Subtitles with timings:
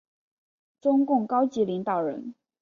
[0.81, 2.33] 中共高级领导人。